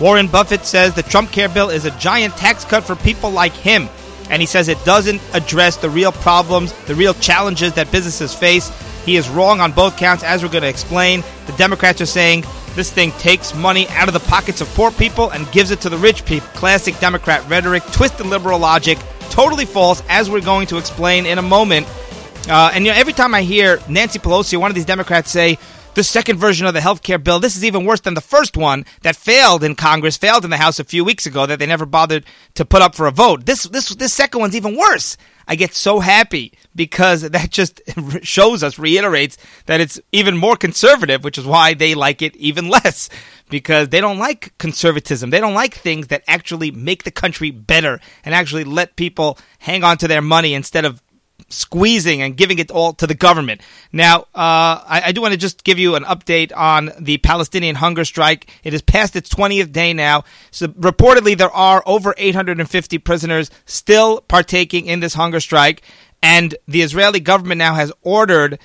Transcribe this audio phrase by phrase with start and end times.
[0.00, 3.52] Warren Buffett says the Trump Care bill is a giant tax cut for people like
[3.52, 3.88] him.
[4.30, 8.70] And he says it doesn't address the real problems, the real challenges that businesses face.
[9.04, 11.22] He is wrong on both counts, as we're going to explain.
[11.46, 12.44] The Democrats are saying
[12.74, 15.90] this thing takes money out of the pockets of poor people and gives it to
[15.90, 16.48] the rich people.
[16.54, 18.98] Classic Democrat rhetoric, twisted liberal logic,
[19.30, 21.86] totally false, as we're going to explain in a moment.
[22.48, 25.58] Uh, and you know, every time I hear Nancy Pelosi one of these Democrats say,
[25.94, 27.40] the second version of the health care bill.
[27.40, 30.56] This is even worse than the first one that failed in Congress, failed in the
[30.56, 33.46] House a few weeks ago that they never bothered to put up for a vote.
[33.46, 35.16] This this this second one's even worse.
[35.46, 37.80] I get so happy because that just
[38.22, 42.68] shows us, reiterates that it's even more conservative, which is why they like it even
[42.68, 43.08] less
[43.50, 45.30] because they don't like conservatism.
[45.30, 49.84] They don't like things that actually make the country better and actually let people hang
[49.84, 51.02] on to their money instead of
[51.54, 53.60] squeezing and giving it all to the government.
[53.92, 57.76] Now, uh, I, I, do want to just give you an update on the Palestinian
[57.76, 58.50] hunger strike.
[58.64, 60.24] It has passed its 20th day now.
[60.50, 65.82] So, reportedly, there are over 850 prisoners still partaking in this hunger strike.
[66.22, 68.58] And the Israeli government now has ordered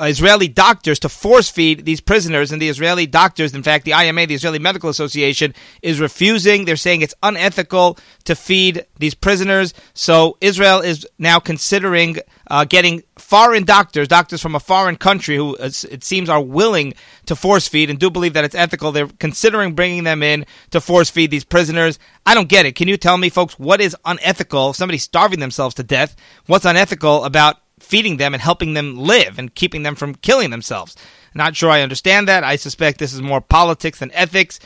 [0.00, 4.26] Israeli doctors to force feed these prisoners, and the Israeli doctors, in fact, the IMA,
[4.26, 6.64] the Israeli Medical Association, is refusing.
[6.64, 9.72] They're saying it's unethical to feed these prisoners.
[9.94, 12.18] So Israel is now considering
[12.50, 16.94] uh, getting foreign doctors, doctors from a foreign country who it seems are willing
[17.26, 18.90] to force feed and do believe that it's ethical.
[18.90, 21.98] They're considering bringing them in to force feed these prisoners.
[22.26, 22.74] I don't get it.
[22.74, 24.70] Can you tell me, folks, what is unethical?
[24.70, 29.38] If somebody's starving themselves to death, what's unethical about feeding them and helping them live
[29.38, 30.96] and keeping them from killing themselves.
[31.34, 32.44] Not sure I understand that.
[32.44, 34.60] I suspect this is more politics than ethics.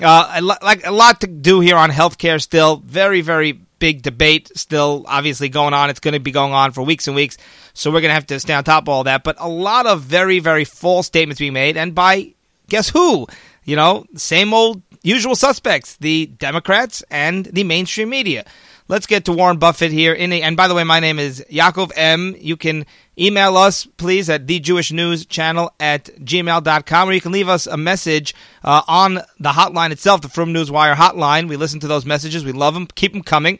[0.00, 2.76] Uh, like a lot to do here on healthcare still.
[2.76, 5.90] Very, very big debate still obviously going on.
[5.90, 7.36] It's going to be going on for weeks and weeks.
[7.74, 9.24] So we're going to have to stay on top of all that.
[9.24, 11.76] But a lot of very, very false statements being made.
[11.76, 12.34] And by
[12.68, 13.26] guess who?
[13.64, 18.44] You know, same old usual suspects, the Democrats and the mainstream media.
[18.90, 20.14] Let's get to Warren Buffett here.
[20.14, 22.34] In a, and by the way, my name is Yaakov M.
[22.38, 22.86] You can
[23.18, 27.66] email us, please, at the Jewish News Channel at gmail.com, or you can leave us
[27.66, 31.50] a message uh, on the hotline itself, the From Newswire hotline.
[31.50, 32.46] We listen to those messages.
[32.46, 32.86] We love them.
[32.86, 33.58] Keep them coming.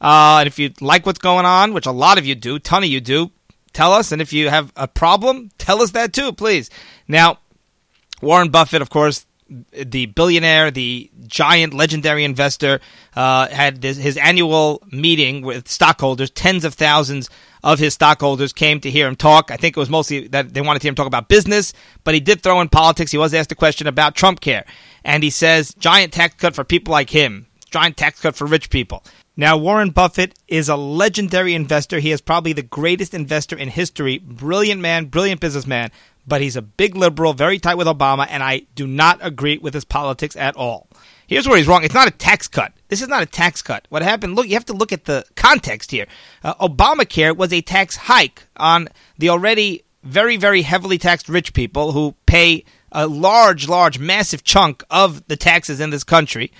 [0.00, 2.84] Uh, and if you like what's going on, which a lot of you do, ton
[2.84, 3.32] of you do,
[3.72, 4.12] tell us.
[4.12, 6.70] And if you have a problem, tell us that too, please.
[7.08, 7.40] Now,
[8.22, 9.26] Warren Buffett, of course,
[9.72, 12.80] the billionaire, the giant, legendary investor,
[13.14, 16.30] uh, had this, his annual meeting with stockholders.
[16.30, 17.28] Tens of thousands
[17.62, 19.50] of his stockholders came to hear him talk.
[19.50, 21.72] I think it was mostly that they wanted to hear him talk about business,
[22.04, 23.10] but he did throw in politics.
[23.10, 24.64] He was asked a question about Trump care,
[25.04, 27.46] and he says, "Giant tax cut for people like him.
[27.70, 29.04] Giant tax cut for rich people."
[29.36, 31.98] Now, Warren Buffett is a legendary investor.
[31.98, 34.18] He is probably the greatest investor in history.
[34.18, 35.90] Brilliant man, brilliant businessman
[36.26, 39.74] but he's a big liberal, very tight with Obama, and I do not agree with
[39.74, 40.88] his politics at all.
[41.26, 41.84] Here's where he's wrong.
[41.84, 42.72] It's not a tax cut.
[42.88, 43.86] This is not a tax cut.
[43.88, 44.34] What happened?
[44.34, 46.06] Look, you have to look at the context here.
[46.42, 51.92] Uh, Obamacare was a tax hike on the already very, very heavily taxed rich people
[51.92, 56.50] who pay a large, large, massive chunk of the taxes in this country.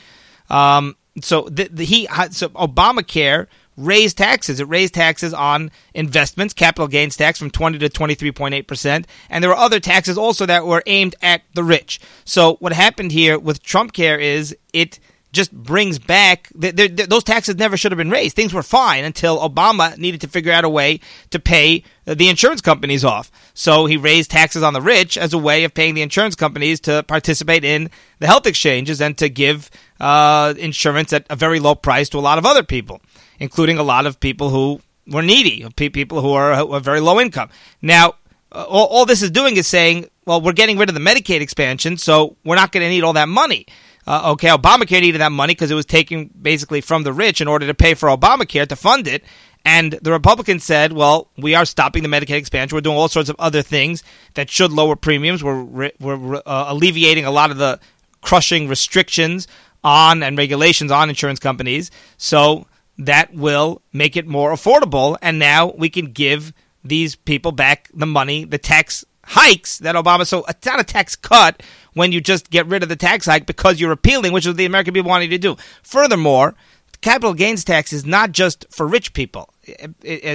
[0.48, 3.46] Um, so the, the, he so Obamacare
[3.80, 4.60] raised taxes.
[4.60, 9.04] It raised taxes on investments, capital gains tax from 20 to 23.8%.
[9.28, 12.00] And there were other taxes also that were aimed at the rich.
[12.24, 15.00] So what happened here with Trump Care is it
[15.32, 18.34] just brings back those taxes never should have been raised.
[18.34, 22.60] Things were fine until Obama needed to figure out a way to pay the insurance
[22.60, 23.30] companies off.
[23.54, 26.80] So he raised taxes on the rich as a way of paying the insurance companies
[26.80, 29.70] to participate in the health exchanges and to give
[30.00, 33.00] uh, insurance at a very low price to a lot of other people
[33.40, 37.18] including a lot of people who were needy, people who are, who are very low
[37.18, 37.50] income.
[37.82, 38.14] Now,
[38.52, 41.40] uh, all, all, this is doing is saying, well, we're getting rid of the Medicaid
[41.40, 43.66] expansion, so we're not going to need all that money.
[44.06, 47.48] Uh, okay, Obamacare needed that money because it was taken basically from the rich in
[47.48, 49.24] order to pay for Obamacare to fund it.
[49.64, 52.74] And the Republicans said, well, we are stopping the Medicaid expansion.
[52.74, 54.02] We're doing all sorts of other things
[54.34, 55.44] that should lower premiums.
[55.44, 55.62] We're,
[56.00, 57.78] we're uh, alleviating a lot of the
[58.22, 59.46] crushing restrictions
[59.84, 61.90] on and regulations on insurance companies.
[62.16, 62.66] So
[63.00, 65.16] that will make it more affordable.
[65.22, 66.52] And now we can give
[66.84, 70.26] these people back the money, the tax hikes that Obama.
[70.26, 71.62] So it's not a tax cut
[71.94, 74.56] when you just get rid of the tax hike because you're appealing, which is what
[74.56, 75.56] the American people wanted to do.
[75.82, 76.54] Furthermore,
[77.00, 79.52] capital gains tax is not just for rich people.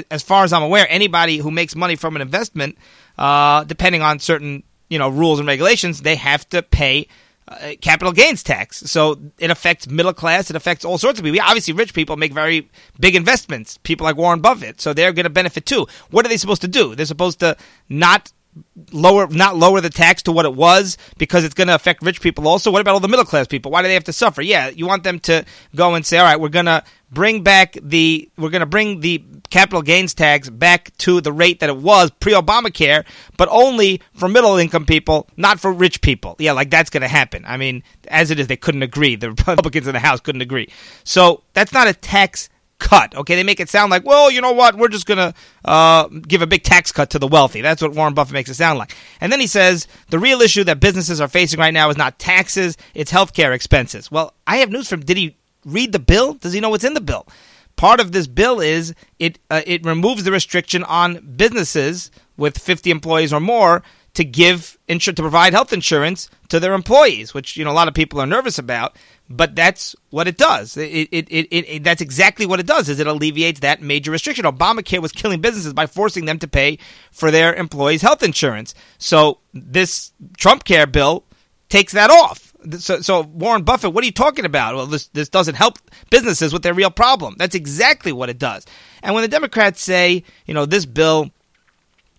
[0.09, 2.77] As far as I'm aware, anybody who makes money from an investment,
[3.17, 7.07] uh, depending on certain you know rules and regulations, they have to pay
[7.47, 8.77] uh, capital gains tax.
[8.79, 10.49] So it affects middle class.
[10.49, 11.39] It affects all sorts of people.
[11.41, 12.69] Obviously, rich people make very
[12.99, 13.77] big investments.
[13.83, 15.87] People like Warren Buffett, so they're going to benefit too.
[16.09, 16.95] What are they supposed to do?
[16.95, 17.55] They're supposed to
[17.89, 18.31] not
[18.93, 22.21] lower not lower the tax to what it was because it's going to affect rich
[22.21, 24.41] people also what about all the middle class people why do they have to suffer
[24.41, 25.43] yeah you want them to
[25.75, 26.81] go and say all right we're going to
[27.15, 31.61] bring back the we're going to bring the capital gains tax back to the rate
[31.61, 33.03] that it was pre-Obamacare
[33.37, 37.07] but only for middle income people not for rich people yeah like that's going to
[37.07, 40.41] happen i mean as it is they couldn't agree the republicans in the house couldn't
[40.41, 40.67] agree
[41.03, 43.15] so that's not a tax cut.
[43.15, 44.75] Okay, they make it sound like, well, you know what?
[44.75, 45.33] We're just gonna
[45.63, 47.61] uh, give a big tax cut to the wealthy.
[47.61, 48.95] That's what Warren Buffett makes it sound like.
[49.21, 52.19] And then he says the real issue that businesses are facing right now is not
[52.19, 54.11] taxes; it's healthcare expenses.
[54.11, 55.01] Well, I have news from.
[55.01, 56.35] Did he read the bill?
[56.35, 57.27] Does he know what's in the bill?
[57.75, 62.89] Part of this bill is it uh, it removes the restriction on businesses with 50
[62.89, 63.83] employees or more
[64.13, 67.89] to give insur- to provide health insurance to their employees, which you know a lot
[67.89, 68.95] of people are nervous about
[69.29, 70.77] but that's what it does.
[70.77, 72.89] It, it, it, it, that's exactly what it does.
[72.89, 74.45] Is it alleviates that major restriction?
[74.45, 76.77] Obamacare was killing businesses by forcing them to pay
[77.11, 78.75] for their employees' health insurance.
[78.97, 81.23] So this Trump Care bill
[81.69, 82.44] takes that off.
[82.79, 84.75] So, so Warren Buffett, what are you talking about?
[84.75, 85.77] Well, this this doesn't help
[86.09, 87.35] businesses with their real problem.
[87.37, 88.65] That's exactly what it does.
[89.03, 91.31] And when the Democrats say, you know, this bill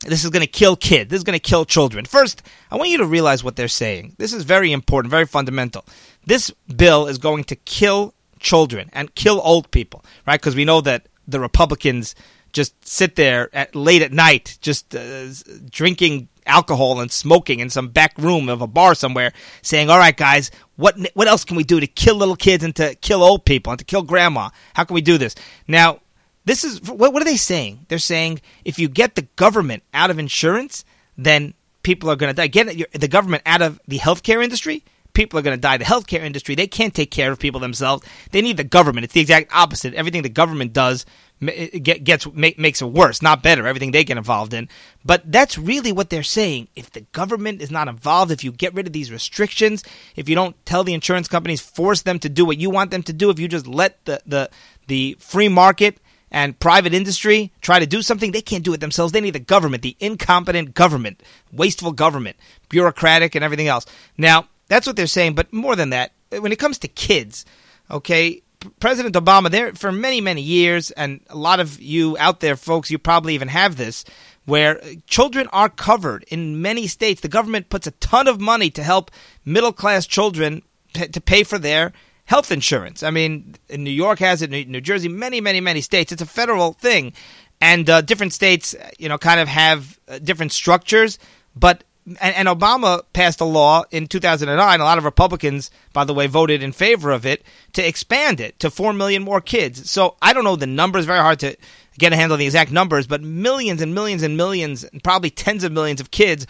[0.05, 1.11] this is going to kill kids.
[1.11, 2.05] This is going to kill children.
[2.05, 4.15] First, I want you to realize what they're saying.
[4.19, 5.85] This is very important, very fundamental.
[6.27, 10.39] This bill is going to kill children and kill old people, right?
[10.41, 12.15] Because we know that the Republicans
[12.57, 15.27] just sit there at late at night, just uh,
[15.71, 20.17] drinking alcohol and smoking in some back room of a bar somewhere, saying, "All right,
[20.17, 23.45] guys, what what else can we do to kill little kids and to kill old
[23.45, 24.49] people and to kill grandma?
[24.75, 25.35] How can we do this?"
[25.69, 26.01] Now,
[26.47, 27.85] this is what, what are they saying?
[27.89, 30.85] They're saying if you get the government out of insurance,
[31.19, 31.53] then
[31.83, 32.47] people are going to die.
[32.47, 34.83] Get the government out of the healthcare industry,
[35.17, 35.79] people are going to die.
[35.79, 38.07] The healthcare industry, they can't take care of people themselves.
[38.31, 39.05] They need the government.
[39.05, 39.95] It's the exact opposite.
[39.95, 41.07] Everything the government does
[41.41, 43.67] gets makes it worse, not better.
[43.67, 44.69] Everything they get involved in.
[45.05, 46.69] But that's really what they're saying.
[46.77, 49.83] If the government is not involved, if you get rid of these restrictions,
[50.17, 53.03] if you don't tell the insurance companies, force them to do what you want them
[53.05, 54.51] to do, if you just let the the
[54.87, 55.99] the free market
[56.31, 59.13] and private industry try to do something, they can't do it themselves.
[59.13, 61.23] They need the government, the incompetent government,
[61.53, 62.37] wasteful government,
[62.69, 63.87] bureaucratic, and everything else.
[64.19, 67.45] Now, that's what they're saying, but more than that, when it comes to kids,
[67.91, 68.43] okay,
[68.81, 72.91] President Obama, there for many, many years, and a lot of you out there, folks,
[72.91, 74.05] you probably even have this,
[74.45, 77.21] where children are covered in many states.
[77.21, 79.11] The government puts a ton of money to help
[79.45, 80.63] middle class children
[80.95, 81.93] p- to pay for their
[82.25, 83.03] health insurance.
[83.03, 86.13] I mean, New York has it, New Jersey, many, many, many states.
[86.13, 87.13] It's a federal thing,
[87.61, 91.19] and uh, different states, you know, kind of have uh, different structures.
[91.55, 94.81] But and, and, Obama passed a law in 2009.
[94.81, 97.43] A lot of Republicans, by the way, voted in favor of it
[97.73, 99.91] to expand it to four million more kids.
[99.91, 101.05] So I don't know the numbers.
[101.05, 101.57] Very hard to
[101.99, 105.31] get a handle on the exact numbers, but millions and millions and millions, and probably
[105.31, 106.47] tens of millions of kids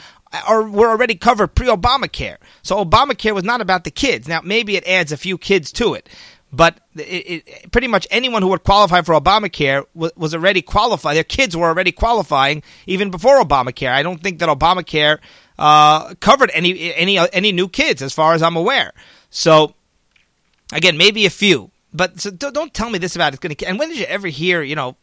[0.46, 2.36] are were already covered pre-Obamacare.
[2.62, 4.28] So Obamacare was not about the kids.
[4.28, 6.08] Now maybe it adds a few kids to it,
[6.56, 11.16] but it, it, pretty much anyone who would qualify for Obamacare was, was, already qualified.
[11.16, 13.90] Their kids were already qualifying even before Obamacare.
[13.90, 15.18] I don't think that Obamacare
[15.58, 18.92] uh, covered any any any new kids, as far as I'm aware.
[19.28, 19.74] So
[20.72, 23.66] again, maybe a few, but so don't tell me this about it's going to.
[23.66, 24.96] And when did you ever hear, you know,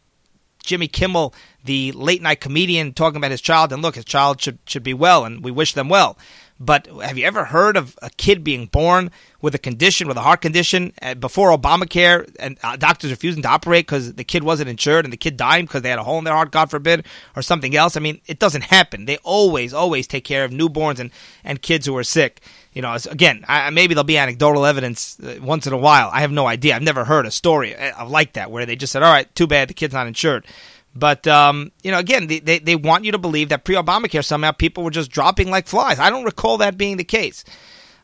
[0.64, 1.34] Jimmy Kimmel,
[1.64, 4.94] the late night comedian, talking about his child, and look, his child should should be
[4.94, 6.18] well, and we wish them well.
[6.64, 10.22] But have you ever heard of a kid being born with a condition, with a
[10.22, 14.70] heart condition, uh, before Obamacare, and uh, doctors refusing to operate because the kid wasn't
[14.70, 17.04] insured and the kid died because they had a hole in their heart, God forbid,
[17.36, 17.96] or something else?
[17.96, 19.04] I mean, it doesn't happen.
[19.04, 21.10] They always, always take care of newborns and,
[21.44, 22.40] and kids who are sick.
[22.72, 26.08] You know, again, I, maybe there'll be anecdotal evidence uh, once in a while.
[26.12, 26.74] I have no idea.
[26.74, 29.68] I've never heard a story like that where they just said, all right, too bad
[29.68, 30.46] the kid's not insured.
[30.94, 34.52] But um, you know, again, they, they, they want you to believe that pre-Obamacare somehow
[34.52, 35.98] people were just dropping like flies.
[35.98, 37.44] I don't recall that being the case.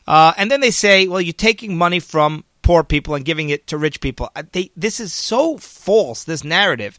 [0.07, 3.67] Uh, and then they say, well, you're taking money from poor people and giving it
[3.67, 4.29] to rich people.
[4.35, 6.23] Uh, they, this is so false.
[6.25, 6.97] This narrative.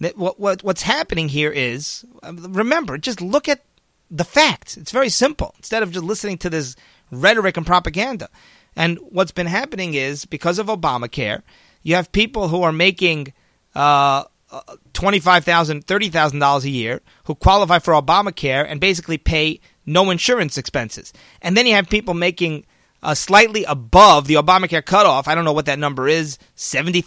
[0.00, 3.64] That what, what what's happening here is, uh, remember, just look at
[4.10, 4.76] the facts.
[4.76, 5.54] It's very simple.
[5.58, 6.76] Instead of just listening to this
[7.10, 8.28] rhetoric and propaganda.
[8.74, 11.42] And what's been happening is because of Obamacare,
[11.82, 13.32] you have people who are making
[13.74, 21.12] uh, $25,000, $30,000 a year who qualify for Obamacare and basically pay no insurance expenses.
[21.40, 22.66] And then you have people making
[23.02, 25.26] uh, slightly above the Obamacare cutoff.
[25.26, 27.02] I don't know what that number is $70,000,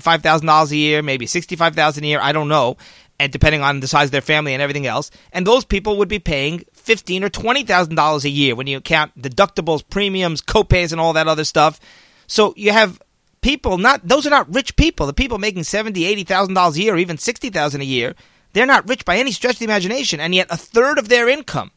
[0.00, 2.20] $75,000 a year, maybe $65,000 a year.
[2.20, 2.76] I don't know.
[3.18, 5.10] And depending on the size of their family and everything else.
[5.30, 9.84] And those people would be paying fifteen or $20,000 a year when you count deductibles,
[9.88, 11.78] premiums, copays, and all that other stuff.
[12.26, 12.98] So you have
[13.42, 15.06] people not those are not rich people.
[15.06, 18.14] The people making seventy, eighty thousand dollars a year, or even sixty thousand a year,
[18.52, 21.28] they're not rich by any stretch of the imagination, and yet a third of their
[21.28, 21.70] income,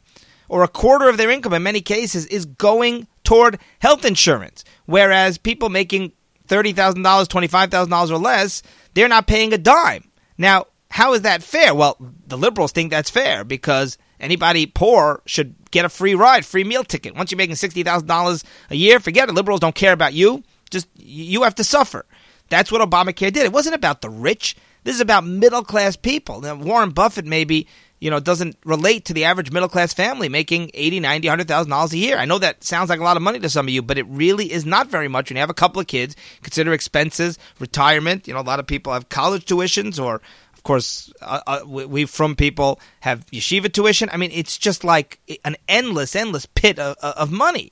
[0.49, 4.63] or a quarter of their income in many cases, is going toward health insurance.
[4.85, 6.11] Whereas people making
[6.47, 8.61] $30,000, $25,000 or less,
[8.93, 10.09] they're not paying a dime.
[10.37, 11.73] Now, how is that fair?
[11.73, 16.63] Well, the liberals think that's fair because anybody poor should get a free ride, free
[16.63, 17.15] meal ticket.
[17.15, 19.33] Once you're making $60,000 a year, forget it.
[19.33, 20.43] Liberals don't care about you.
[20.73, 22.05] Just you have to suffer.
[22.49, 23.45] That's what Obamacare did.
[23.45, 24.55] It wasn't about the rich.
[24.83, 26.41] This is about middle class people.
[26.41, 27.67] Now, Warren Buffett maybe
[28.03, 31.93] you know doesn't relate to the average middle class family making 80 90 100000 dollars
[31.93, 33.81] a year i know that sounds like a lot of money to some of you
[33.81, 36.73] but it really is not very much when you have a couple of kids consider
[36.73, 40.15] expenses retirement you know a lot of people have college tuitions or
[40.53, 45.19] of course uh, uh, we frum people have yeshiva tuition i mean it's just like
[45.45, 47.71] an endless endless pit of, of money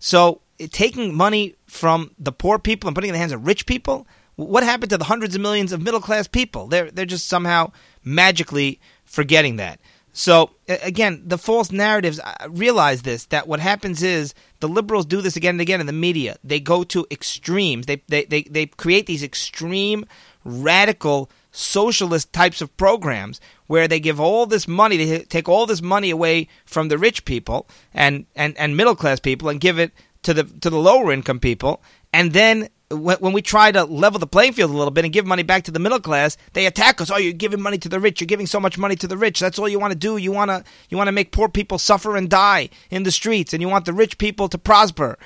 [0.00, 0.40] so
[0.70, 4.06] taking money from the poor people and putting it in the hands of rich people
[4.38, 6.68] what happened to the hundreds of millions of middle class people?
[6.68, 7.72] They're they're just somehow
[8.04, 9.80] magically forgetting that.
[10.12, 15.34] So again, the false narratives realize this that what happens is the liberals do this
[15.34, 16.36] again and again in the media.
[16.44, 17.86] They go to extremes.
[17.86, 20.06] They they they, they create these extreme
[20.44, 25.82] radical socialist types of programs where they give all this money they take all this
[25.82, 29.90] money away from the rich people and, and, and middle class people and give it
[30.22, 31.82] to the to the lower income people
[32.12, 35.26] and then when we try to level the playing field a little bit and give
[35.26, 37.10] money back to the middle class, they attack us.
[37.10, 38.20] Oh, you're giving money to the rich.
[38.20, 39.40] You're giving so much money to the rich.
[39.40, 40.16] That's all you want to do.
[40.16, 43.52] You want to you want to make poor people suffer and die in the streets,
[43.52, 45.18] and you want the rich people to prosper.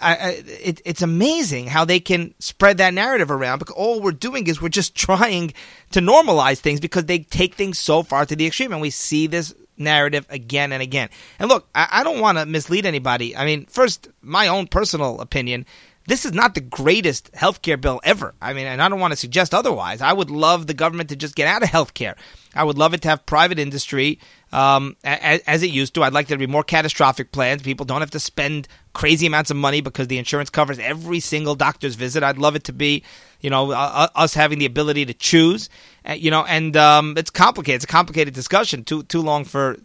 [0.00, 4.12] I, I, it, it's amazing how they can spread that narrative around because all we're
[4.12, 5.52] doing is we're just trying
[5.90, 9.26] to normalize things because they take things so far to the extreme, and we see
[9.26, 11.08] this narrative again and again.
[11.38, 13.36] And look, I, I don't want to mislead anybody.
[13.36, 15.66] I mean, first, my own personal opinion
[16.06, 18.34] this is not the greatest healthcare bill ever.
[18.40, 20.00] I mean, and I don't want to suggest otherwise.
[20.00, 22.16] I would love the government to just get out of healthcare.
[22.54, 24.18] I would love it to have private industry
[24.52, 26.02] um, as, as, it used to.
[26.02, 27.62] I'd like there to be more catastrophic plans.
[27.62, 31.54] People don't have to spend crazy amounts of money because the insurance covers every single
[31.54, 32.22] doctor's visit.
[32.22, 33.04] I'd love it to be,
[33.40, 35.70] you know, uh, us having the ability to choose.
[36.06, 37.76] Uh, you know, and um, it's complicated.
[37.76, 38.84] It's a complicated discussion.
[38.84, 39.78] Too too long for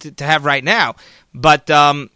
[0.00, 0.96] to, to have right now.
[1.32, 2.10] But um,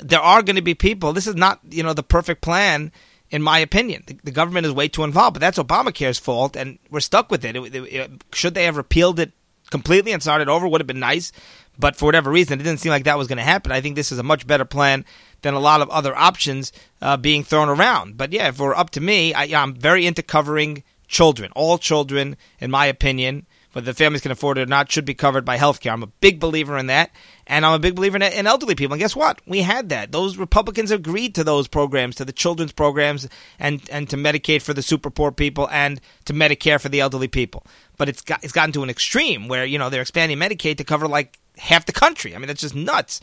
[0.00, 1.12] there are going to be people.
[1.12, 2.92] This is not, you know, the perfect plan,
[3.30, 4.04] in my opinion.
[4.06, 7.44] The, the government is way too involved, but that's Obamacare's fault, and we're stuck with
[7.44, 7.56] it.
[7.56, 8.24] It, it, it.
[8.32, 9.32] Should they have repealed it
[9.70, 10.68] completely and started over?
[10.68, 11.32] Would have been nice,
[11.78, 13.72] but for whatever reason, it didn't seem like that was going to happen.
[13.72, 15.04] I think this is a much better plan
[15.42, 18.16] than a lot of other options uh, being thrown around.
[18.16, 21.52] But yeah, if we're up to me, I, I'm very into covering children.
[21.54, 25.14] All children, in my opinion, whether the families can afford it or not, should be
[25.14, 25.92] covered by health care.
[25.92, 27.10] I'm a big believer in that.
[27.46, 28.94] And I'm a big believer in, elderly people.
[28.94, 29.42] And guess what?
[29.46, 30.12] We had that.
[30.12, 33.28] Those Republicans agreed to those programs, to the children's programs,
[33.58, 37.28] and, and to Medicaid for the super poor people, and to Medicare for the elderly
[37.28, 37.66] people.
[37.98, 40.84] But it's got, it's gotten to an extreme where you know they're expanding Medicaid to
[40.84, 42.34] cover like half the country.
[42.34, 43.20] I mean, that's just nuts.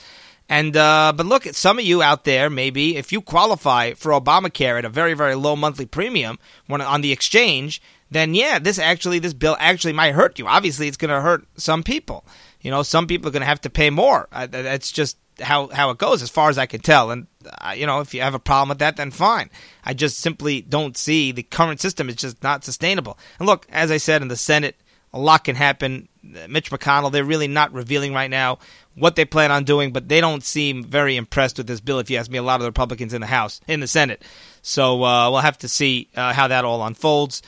[0.49, 4.77] And uh, but look, some of you out there, maybe if you qualify for Obamacare
[4.77, 6.37] at a very very low monthly premium
[6.69, 10.47] on the exchange, then yeah, this actually this bill actually might hurt you.
[10.47, 12.25] Obviously, it's going to hurt some people.
[12.59, 14.27] You know, some people are going to have to pay more.
[14.31, 17.09] Uh, that's just how how it goes, as far as I can tell.
[17.09, 17.27] And
[17.61, 19.49] uh, you know, if you have a problem with that, then fine.
[19.83, 23.17] I just simply don't see the current system is just not sustainable.
[23.39, 24.75] And look, as I said in the Senate,
[25.13, 26.07] a lot can happen.
[26.21, 28.59] Mitch McConnell, they're really not revealing right now
[28.95, 31.99] what they plan on doing, but they don't seem very impressed with this bill.
[31.99, 34.23] If you ask me, a lot of the Republicans in the House, in the Senate.
[34.61, 37.41] So uh, we'll have to see uh, how that all unfolds.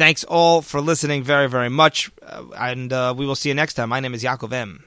[0.00, 3.74] Thanks all for listening very, very much, uh, and uh, we will see you next
[3.74, 3.90] time.
[3.90, 4.82] My name is Yaakov M.